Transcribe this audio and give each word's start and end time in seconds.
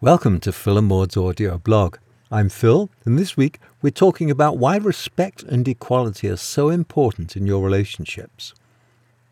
Welcome 0.00 0.38
to 0.40 0.52
Phil 0.52 0.78
and 0.78 0.86
Maud's 0.86 1.16
audio 1.16 1.58
blog. 1.58 1.96
I'm 2.30 2.50
Phil, 2.50 2.88
and 3.04 3.18
this 3.18 3.36
week 3.36 3.58
we're 3.82 3.90
talking 3.90 4.30
about 4.30 4.56
why 4.56 4.76
respect 4.76 5.42
and 5.42 5.66
equality 5.66 6.28
are 6.28 6.36
so 6.36 6.68
important 6.68 7.36
in 7.36 7.48
your 7.48 7.64
relationships. 7.64 8.54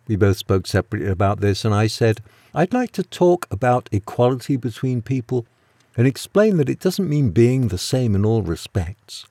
We 0.09 0.17
both 0.17 0.39
spoke 0.39 0.67
separately 0.67 1.09
about 1.09 1.39
this, 1.39 1.65
and 1.65 1.73
I 1.73 1.87
said, 1.87 2.21
I'd 2.53 2.75
like 2.75 2.91
to 2.95 3.05
talk 3.05 3.47
about 3.49 3.89
equality 3.93 4.57
between 4.57 5.03
people 5.03 5.47
and 5.97 6.05
explain 6.05 6.57
that 6.57 6.69
it 6.69 6.81
doesn't 6.81 7.09
mean 7.09 7.31
being 7.31 7.69
the 7.69 7.79
same 7.79 8.17
in 8.17 8.27
all 8.27 8.43
respects. 8.43 9.25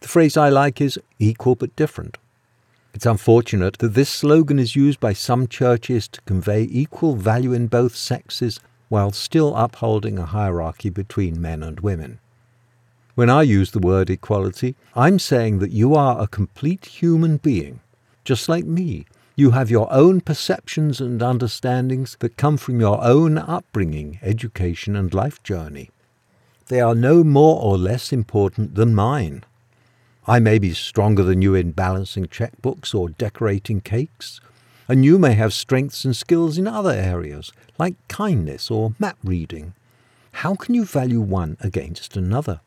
The 0.00 0.08
phrase 0.08 0.38
I 0.38 0.48
like 0.48 0.80
is 0.80 0.98
equal 1.18 1.54
but 1.54 1.76
different. 1.76 2.16
It's 2.94 3.04
unfortunate 3.04 3.76
that 3.80 3.92
this 3.92 4.08
slogan 4.08 4.58
is 4.58 4.74
used 4.74 5.00
by 5.00 5.12
some 5.12 5.48
churches 5.48 6.08
to 6.08 6.22
convey 6.22 6.62
equal 6.62 7.14
value 7.14 7.52
in 7.52 7.66
both 7.66 7.94
sexes 7.94 8.58
while 8.88 9.12
still 9.12 9.54
upholding 9.56 10.18
a 10.18 10.26
hierarchy 10.26 10.90
between 10.90 11.40
men 11.40 11.62
and 11.62 11.80
women. 11.80 12.18
When 13.14 13.28
I 13.28 13.42
use 13.42 13.72
the 13.72 13.80
word 13.80 14.10
equality, 14.10 14.76
I'm 14.94 15.18
saying 15.18 15.58
that 15.58 15.72
you 15.72 15.94
are 15.94 16.20
a 16.20 16.28
complete 16.28 16.86
human 16.86 17.38
being, 17.38 17.80
just 18.24 18.48
like 18.48 18.64
me. 18.64 19.06
You 19.34 19.50
have 19.52 19.70
your 19.70 19.92
own 19.92 20.20
perceptions 20.20 21.00
and 21.00 21.22
understandings 21.22 22.16
that 22.20 22.36
come 22.36 22.56
from 22.56 22.80
your 22.80 23.02
own 23.04 23.38
upbringing, 23.38 24.18
education, 24.22 24.96
and 24.96 25.12
life 25.12 25.42
journey. 25.42 25.90
They 26.68 26.80
are 26.80 26.94
no 26.94 27.24
more 27.24 27.60
or 27.60 27.78
less 27.78 28.12
important 28.12 28.74
than 28.74 28.94
mine. 28.94 29.44
I 30.26 30.38
may 30.38 30.58
be 30.58 30.74
stronger 30.74 31.22
than 31.22 31.40
you 31.40 31.54
in 31.54 31.72
balancing 31.72 32.26
checkbooks 32.26 32.94
or 32.94 33.08
decorating 33.08 33.80
cakes, 33.80 34.40
and 34.88 35.04
you 35.04 35.18
may 35.18 35.34
have 35.34 35.52
strengths 35.52 36.04
and 36.04 36.16
skills 36.16 36.56
in 36.56 36.66
other 36.66 36.92
areas, 36.92 37.52
like 37.78 37.94
kindness 38.08 38.70
or 38.70 38.94
map 38.98 39.18
reading. 39.22 39.74
How 40.32 40.54
can 40.54 40.74
you 40.74 40.84
value 40.84 41.20
one 41.20 41.58
against 41.60 42.16
another? 42.16 42.60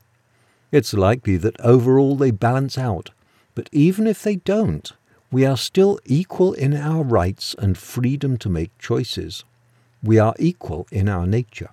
It's 0.71 0.94
likely 0.94 1.38
that 1.38 1.59
overall 1.61 2.16
they 2.16 2.31
balance 2.31 2.78
out, 2.78 3.09
but 3.55 3.69
even 3.72 4.05
if 4.05 4.22
they 4.22 4.36
don't, 4.36 4.91
we 5.31 5.45
are 5.45 5.58
still 5.58 6.00
equal 6.05 6.53
in 6.53 6.75
our 6.75 7.03
rights 7.03 7.55
and 7.58 7.78
freedom 7.78 8.38
to 8.38 8.50
make 8.50 8.78
choices. 8.78 9.44
We 10.03 10.19
are 10.19 10.35
equal 10.38 10.88
in 10.91 11.09
our 11.09 11.25
nature. 11.25 11.69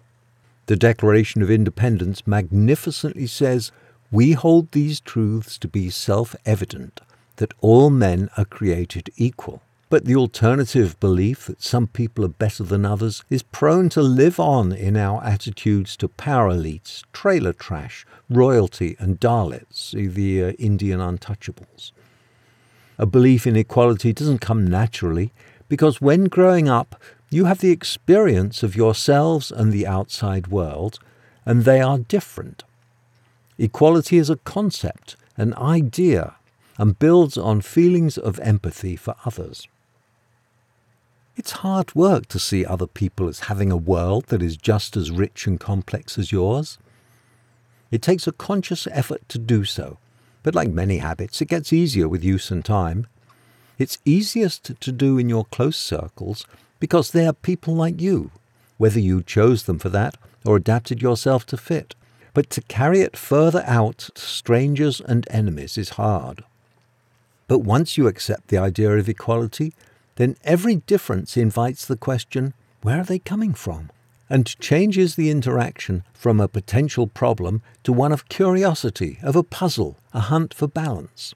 The 0.66 0.76
Declaration 0.76 1.42
of 1.42 1.50
Independence 1.50 2.26
magnificently 2.26 3.26
says, 3.26 3.72
We 4.10 4.32
hold 4.32 4.72
these 4.72 5.00
truths 5.00 5.58
to 5.58 5.68
be 5.68 5.90
self 5.90 6.36
evident, 6.44 7.00
that 7.36 7.54
all 7.60 7.90
men 7.90 8.30
are 8.36 8.44
created 8.44 9.10
equal. 9.16 9.62
But 9.90 10.04
the 10.04 10.16
alternative 10.16 11.00
belief 11.00 11.46
that 11.46 11.62
some 11.62 11.86
people 11.86 12.22
are 12.22 12.28
better 12.28 12.62
than 12.62 12.84
others 12.84 13.24
is 13.30 13.42
prone 13.42 13.88
to 13.90 14.02
live 14.02 14.38
on 14.38 14.70
in 14.70 14.98
our 14.98 15.24
attitudes 15.24 15.96
to 15.96 16.08
power 16.08 16.50
elites, 16.50 17.04
trailer 17.14 17.54
trash, 17.54 18.04
royalty, 18.28 18.96
and 18.98 19.18
Dalits, 19.18 19.92
the 19.92 20.44
uh, 20.44 20.50
Indian 20.58 21.00
untouchables. 21.00 21.92
A 22.98 23.06
belief 23.06 23.46
in 23.46 23.56
equality 23.56 24.12
doesn't 24.12 24.40
come 24.40 24.66
naturally 24.66 25.32
because 25.70 26.02
when 26.02 26.24
growing 26.24 26.68
up, 26.68 27.00
you 27.30 27.46
have 27.46 27.60
the 27.60 27.70
experience 27.70 28.62
of 28.62 28.76
yourselves 28.76 29.50
and 29.50 29.72
the 29.72 29.86
outside 29.86 30.48
world, 30.48 30.98
and 31.46 31.64
they 31.64 31.80
are 31.80 31.98
different. 31.98 32.62
Equality 33.56 34.18
is 34.18 34.28
a 34.28 34.36
concept, 34.36 35.16
an 35.38 35.54
idea, 35.54 36.34
and 36.76 36.98
builds 36.98 37.38
on 37.38 37.62
feelings 37.62 38.18
of 38.18 38.38
empathy 38.40 38.94
for 38.94 39.14
others. 39.24 39.66
It's 41.38 41.62
hard 41.62 41.94
work 41.94 42.26
to 42.30 42.38
see 42.40 42.66
other 42.66 42.88
people 42.88 43.28
as 43.28 43.46
having 43.46 43.70
a 43.70 43.76
world 43.76 44.24
that 44.26 44.42
is 44.42 44.56
just 44.56 44.96
as 44.96 45.12
rich 45.12 45.46
and 45.46 45.60
complex 45.60 46.18
as 46.18 46.32
yours. 46.32 46.78
It 47.92 48.02
takes 48.02 48.26
a 48.26 48.32
conscious 48.32 48.88
effort 48.90 49.26
to 49.28 49.38
do 49.38 49.64
so, 49.64 49.98
but 50.42 50.56
like 50.56 50.68
many 50.68 50.98
habits, 50.98 51.40
it 51.40 51.46
gets 51.46 51.72
easier 51.72 52.08
with 52.08 52.24
use 52.24 52.50
and 52.50 52.64
time. 52.64 53.06
It's 53.78 54.00
easiest 54.04 54.80
to 54.80 54.90
do 54.90 55.16
in 55.16 55.28
your 55.28 55.44
close 55.44 55.76
circles 55.76 56.44
because 56.80 57.12
they 57.12 57.24
are 57.24 57.32
people 57.32 57.76
like 57.76 58.00
you, 58.00 58.32
whether 58.76 58.98
you 58.98 59.22
chose 59.22 59.62
them 59.62 59.78
for 59.78 59.90
that 59.90 60.16
or 60.44 60.56
adapted 60.56 61.00
yourself 61.00 61.46
to 61.46 61.56
fit. 61.56 61.94
But 62.34 62.50
to 62.50 62.62
carry 62.62 63.02
it 63.02 63.16
further 63.16 63.62
out 63.64 64.10
to 64.16 64.20
strangers 64.20 65.00
and 65.00 65.24
enemies 65.30 65.78
is 65.78 65.90
hard. 65.90 66.42
But 67.46 67.60
once 67.60 67.96
you 67.96 68.08
accept 68.08 68.48
the 68.48 68.58
idea 68.58 68.90
of 68.98 69.08
equality, 69.08 69.72
then 70.18 70.36
every 70.42 70.76
difference 70.76 71.36
invites 71.36 71.86
the 71.86 71.96
question, 71.96 72.52
where 72.82 73.00
are 73.00 73.04
they 73.04 73.20
coming 73.20 73.54
from? 73.54 73.90
And 74.28 74.58
changes 74.58 75.14
the 75.14 75.30
interaction 75.30 76.02
from 76.12 76.40
a 76.40 76.48
potential 76.48 77.06
problem 77.06 77.62
to 77.84 77.92
one 77.92 78.12
of 78.12 78.28
curiosity, 78.28 79.18
of 79.22 79.36
a 79.36 79.44
puzzle, 79.44 79.96
a 80.12 80.20
hunt 80.20 80.52
for 80.52 80.66
balance. 80.66 81.34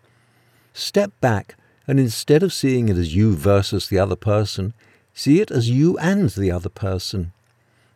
Step 0.75 1.13
back 1.21 1.55
and 1.87 2.01
instead 2.01 2.43
of 2.43 2.53
seeing 2.53 2.89
it 2.89 2.97
as 2.97 3.15
you 3.15 3.35
versus 3.35 3.89
the 3.89 3.99
other 3.99 4.17
person, 4.17 4.75
see 5.15 5.41
it 5.41 5.51
as 5.51 5.71
you 5.71 5.97
and 5.99 6.31
the 6.31 6.51
other 6.51 6.69
person. 6.69 7.33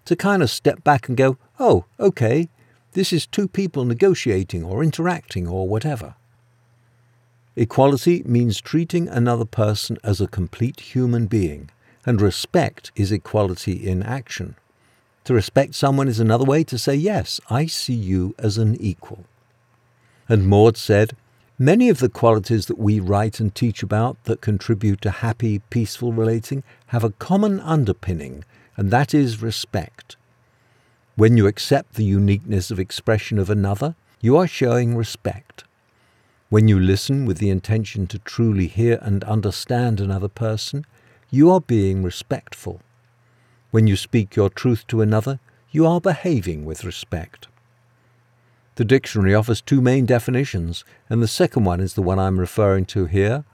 To 0.05 0.15
kind 0.15 0.41
of 0.43 0.51
step 0.51 0.85
back 0.85 1.09
and 1.09 1.17
go, 1.17 1.37
oh, 1.59 1.85
okay, 1.99 2.49
this 2.93 3.13
is 3.13 3.27
two 3.27 3.49
people 3.49 3.85
negotiating 3.85 4.63
or 4.63 4.85
interacting 4.85 5.49
or 5.49 5.69
whatever. 5.69 6.15
Equality 7.59 8.23
means 8.27 8.61
treating 8.61 9.09
another 9.09 9.47
person 9.47 9.97
as 10.05 10.21
a 10.21 10.27
complete 10.27 10.79
human 10.81 11.27
being, 11.27 11.71
and 12.05 12.21
respect 12.21 12.93
is 12.95 13.11
equality 13.11 13.89
in 13.89 14.03
action. 14.03 14.57
To 15.25 15.33
respect 15.33 15.75
someone 15.75 16.07
is 16.07 16.21
another 16.21 16.45
way 16.45 16.65
to 16.65 16.77
say, 16.77 16.95
Yes, 16.95 17.41
I 17.49 17.65
see 17.65 17.95
you 17.95 18.35
as 18.39 18.59
an 18.59 18.77
equal. 18.79 19.25
And 20.29 20.47
Maud 20.47 20.77
said, 20.77 21.17
Many 21.59 21.89
of 21.89 22.01
the 22.01 22.11
qualities 22.11 22.67
that 22.67 22.79
we 22.79 23.01
write 23.01 23.41
and 23.41 23.55
teach 23.55 23.83
about 23.83 24.23
that 24.25 24.43
contribute 24.43 25.01
to 25.01 25.11
happy, 25.11 25.61
peaceful 25.71 26.13
relating 26.13 26.63
have 26.89 27.03
a 27.03 27.11
common 27.11 27.61
underpinning, 27.61 28.45
and 28.77 28.91
that 28.91 29.15
is 29.15 29.41
respect. 29.41 30.17
When 31.15 31.39
you 31.39 31.47
accept 31.47 31.95
the 31.95 32.05
uniqueness 32.05 32.71
of 32.71 32.79
expression 32.79 33.39
of 33.39 33.49
another, 33.49 33.95
you 34.21 34.37
are 34.37 34.47
showing 34.47 34.95
respect. 34.95 35.65
When 36.49 36.69
you 36.69 36.79
listen 36.79 37.27
with 37.27 37.39
the 37.39 37.51
intention 37.51 38.07
to 38.07 38.21
truly 38.21 38.69
hear 38.69 39.01
and 39.03 39.25
understand 39.25 40.01
another 40.01 40.29
person, 40.29 40.87
you 41.29 41.51
are 41.51 41.61
being 41.61 42.05
respectful. 42.05 42.81
When 43.73 43.89
you 43.89 43.97
speak 43.97 44.37
your 44.37 44.49
truth 44.49 44.87
to 44.89 45.01
another, 45.01 45.41
you 45.73 45.87
are 45.87 46.01
behaving 46.01 46.65
with 46.65 46.85
respect. 46.85 47.49
The 48.77 48.85
dictionary 48.85 49.35
offers 49.35 49.61
two 49.61 49.81
main 49.81 50.07
definitions, 50.07 50.85
and 51.11 51.21
the 51.21 51.27
second 51.27 51.65
one 51.65 51.81
is 51.81 51.95
the 51.95 52.03
one 52.03 52.21
I'm 52.21 52.39
referring 52.39 52.85
to 52.87 53.07
here. 53.07 53.45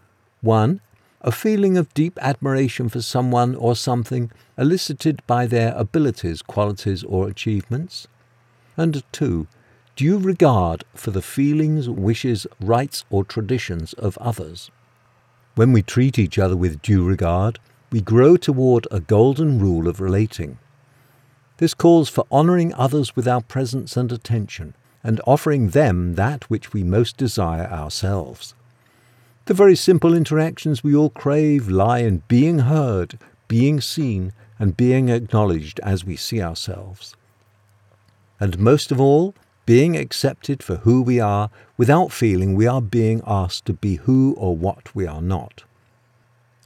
One, 0.43 0.83
a 1.23 1.33
feeling 1.33 1.79
of 1.79 1.95
deep 1.95 2.19
admiration 2.21 2.91
for 2.91 3.01
someone 3.01 3.55
or 3.55 3.75
something 3.75 4.31
elicited 4.59 5.23
by 5.27 5.47
their 5.47 5.73
abilities, 5.77 6.43
qualities, 6.43 7.05
or 7.05 7.27
achievements. 7.27 8.07
And 8.77 9.03
two, 9.13 9.47
due 9.97 10.19
regard 10.19 10.85
for 10.95 11.11
the 11.11 11.23
feelings, 11.23 11.89
wishes, 11.89 12.47
rights, 12.61 13.05
or 13.11 13.25
traditions 13.25 13.93
of 13.95 14.17
others. 14.19 14.71
When 15.55 15.73
we 15.73 15.83
treat 15.83 16.19
each 16.19 16.39
other 16.39 16.57
with 16.57 16.81
due 16.81 17.05
regard, 17.05 17.59
we 17.91 18.01
grow 18.01 18.37
toward 18.37 18.89
a 18.91 19.01
golden 19.01 19.59
rule 19.59 19.87
of 19.87 20.01
relating. 20.01 20.59
This 21.59 21.75
calls 21.75 22.09
for 22.09 22.27
honoring 22.31 22.73
others 22.75 23.15
with 23.15 23.29
our 23.29 23.43
presence 23.43 23.97
and 23.97 24.11
attention, 24.11 24.75
and 25.05 25.21
offering 25.27 25.71
them 25.71 26.15
that 26.15 26.49
which 26.49 26.73
we 26.73 26.83
most 26.83 27.17
desire 27.17 27.67
ourselves. 27.67 28.55
The 29.45 29.55
very 29.55 29.77
simple 29.77 30.15
interactions 30.15 30.83
we 30.83 30.95
all 30.95 31.11
crave 31.11 31.69
lie 31.69 31.99
in 31.99 32.23
being 32.29 32.61
heard, 32.61 33.19
being 33.49 33.81
seen, 33.81 34.33
and 34.59 34.77
being 34.77 35.09
acknowledged 35.09 35.81
as 35.81 36.05
we 36.05 36.17
see 36.17 36.41
ourselves. 36.41 37.15
And 38.41 38.59
most 38.59 38.91
of 38.91 39.01
all, 39.01 39.35
being 39.65 39.97
accepted 39.97 40.63
for 40.63 40.77
who 40.77 41.03
we 41.03 41.21
are 41.21 41.51
without 41.77 42.13
feeling 42.13 42.55
we 42.55 42.67
are 42.67 42.83
being 42.83 43.23
asked 43.27 43.67
to 43.67 43.73
be 43.73 43.97
who 43.97 44.35
or 44.37 44.57
what 44.57 44.95
we 44.95 45.07
are 45.07 45.23
not. 45.23 45.65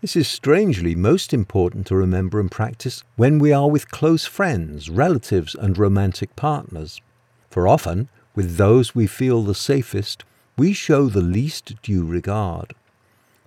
This 0.01 0.17
is 0.17 0.29
strangely 0.29 0.95
most 0.95 1.35
important 1.35 1.87
to 1.87 1.97
remember 1.97 2.39
and 2.39 2.51
practice 2.51 3.03
when 3.17 3.39
we 3.39 3.53
are 3.53 3.69
with 3.69 3.91
close 3.91 4.25
friends, 4.25 4.89
relatives, 4.89 5.55
and 5.55 5.77
romantic 5.77 6.37
partners. 6.37 7.01
For 7.51 7.67
often, 7.67 8.09
with 8.35 8.57
those 8.57 8.95
we 8.95 9.07
feel 9.07 9.43
the 9.43 9.55
safest, 9.55 10.25
we 10.57 10.73
show 10.73 11.07
the 11.07 11.23
least 11.23 11.75
due 11.83 12.05
regard. 12.05 12.75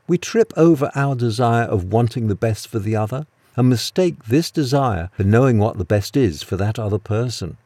We 0.07 0.17
trip 0.17 0.51
over 0.57 0.91
our 0.95 1.15
desire 1.15 1.65
of 1.65 1.91
wanting 1.93 2.27
the 2.27 2.35
best 2.35 2.67
for 2.67 2.79
the 2.79 2.95
other 2.95 3.27
and 3.55 3.69
mistake 3.69 4.25
this 4.25 4.49
desire 4.51 5.09
for 5.13 5.23
knowing 5.23 5.59
what 5.59 5.77
the 5.77 5.85
best 5.85 6.17
is 6.17 6.41
for 6.41 6.57
that 6.57 6.79
other 6.79 6.99
person. 6.99 7.57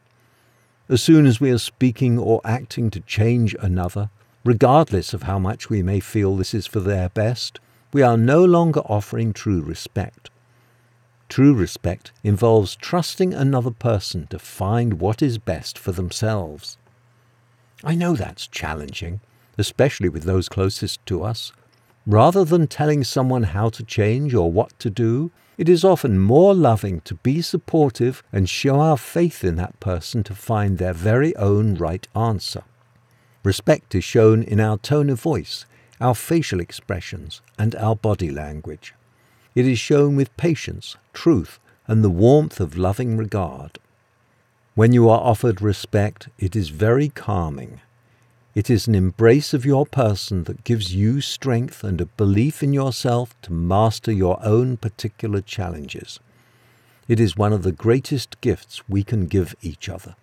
As 0.86 1.02
soon 1.02 1.24
as 1.24 1.40
we 1.40 1.50
are 1.50 1.58
speaking 1.58 2.18
or 2.18 2.42
acting 2.44 2.90
to 2.90 3.00
change 3.00 3.56
another, 3.60 4.10
regardless 4.44 5.14
of 5.14 5.22
how 5.22 5.38
much 5.38 5.70
we 5.70 5.82
may 5.82 5.98
feel 5.98 6.36
this 6.36 6.52
is 6.52 6.66
for 6.66 6.80
their 6.80 7.08
best, 7.08 7.58
we 7.94 8.02
are 8.02 8.18
no 8.18 8.44
longer 8.44 8.80
offering 8.80 9.32
true 9.32 9.62
respect. 9.62 10.28
True 11.30 11.54
respect 11.54 12.12
involves 12.22 12.76
trusting 12.76 13.32
another 13.32 13.70
person 13.70 14.26
to 14.26 14.38
find 14.38 15.00
what 15.00 15.22
is 15.22 15.38
best 15.38 15.78
for 15.78 15.92
themselves. 15.92 16.76
I 17.82 17.94
know 17.94 18.14
that's 18.14 18.46
challenging, 18.46 19.20
especially 19.56 20.10
with 20.10 20.24
those 20.24 20.50
closest 20.50 21.04
to 21.06 21.24
us. 21.24 21.52
Rather 22.06 22.44
than 22.44 22.66
telling 22.66 23.02
someone 23.02 23.44
how 23.44 23.70
to 23.70 23.82
change 23.82 24.34
or 24.34 24.52
what 24.52 24.78
to 24.78 24.90
do, 24.90 25.30
it 25.56 25.68
is 25.68 25.84
often 25.84 26.18
more 26.18 26.54
loving 26.54 27.00
to 27.02 27.14
be 27.16 27.40
supportive 27.40 28.22
and 28.32 28.48
show 28.48 28.80
our 28.80 28.98
faith 28.98 29.42
in 29.42 29.56
that 29.56 29.78
person 29.80 30.22
to 30.24 30.34
find 30.34 30.76
their 30.76 30.92
very 30.92 31.34
own 31.36 31.74
right 31.76 32.06
answer. 32.14 32.62
Respect 33.42 33.94
is 33.94 34.04
shown 34.04 34.42
in 34.42 34.60
our 34.60 34.76
tone 34.78 35.08
of 35.08 35.20
voice, 35.20 35.64
our 36.00 36.14
facial 36.14 36.60
expressions, 36.60 37.40
and 37.58 37.74
our 37.76 37.96
body 37.96 38.30
language. 38.30 38.94
It 39.54 39.66
is 39.66 39.78
shown 39.78 40.16
with 40.16 40.36
patience, 40.36 40.96
truth, 41.12 41.60
and 41.86 42.02
the 42.02 42.10
warmth 42.10 42.60
of 42.60 42.76
loving 42.76 43.16
regard. 43.16 43.78
When 44.74 44.92
you 44.92 45.08
are 45.08 45.20
offered 45.20 45.62
respect, 45.62 46.28
it 46.38 46.56
is 46.56 46.70
very 46.70 47.08
calming. 47.08 47.80
It 48.54 48.70
is 48.70 48.86
an 48.86 48.94
embrace 48.94 49.52
of 49.52 49.66
your 49.66 49.84
person 49.84 50.44
that 50.44 50.62
gives 50.62 50.94
you 50.94 51.20
strength 51.20 51.82
and 51.82 52.00
a 52.00 52.06
belief 52.06 52.62
in 52.62 52.72
yourself 52.72 53.34
to 53.42 53.52
master 53.52 54.12
your 54.12 54.38
own 54.44 54.76
particular 54.76 55.40
challenges. 55.40 56.20
It 57.08 57.18
is 57.18 57.36
one 57.36 57.52
of 57.52 57.64
the 57.64 57.72
greatest 57.72 58.40
gifts 58.40 58.88
we 58.88 59.02
can 59.02 59.26
give 59.26 59.56
each 59.60 59.88
other. 59.88 60.14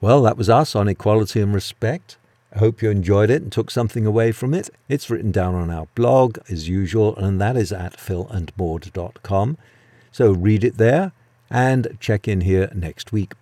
Well, 0.00 0.22
that 0.22 0.38
was 0.38 0.48
us 0.48 0.74
on 0.74 0.88
equality 0.88 1.42
and 1.42 1.52
respect. 1.52 2.16
I 2.54 2.60
hope 2.60 2.80
you 2.80 2.88
enjoyed 2.88 3.28
it 3.28 3.42
and 3.42 3.52
took 3.52 3.70
something 3.70 4.06
away 4.06 4.32
from 4.32 4.54
it. 4.54 4.70
It's 4.88 5.10
written 5.10 5.30
down 5.30 5.54
on 5.54 5.70
our 5.70 5.86
blog 5.94 6.38
as 6.48 6.66
usual, 6.68 7.14
and 7.16 7.38
that 7.42 7.58
is 7.58 7.72
at 7.72 7.98
philandmaud.com. 7.98 9.58
So 10.12 10.32
read 10.32 10.64
it 10.64 10.78
there 10.78 11.12
and 11.50 11.98
check 12.00 12.26
in 12.26 12.40
here 12.40 12.70
next 12.74 13.12
week. 13.12 13.34